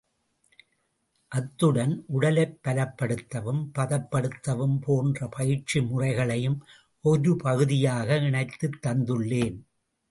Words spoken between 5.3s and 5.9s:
பயிற்சி